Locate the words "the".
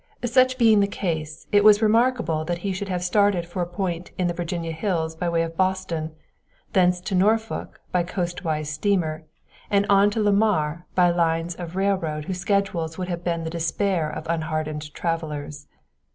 0.79-0.87, 4.27-4.33, 13.43-13.51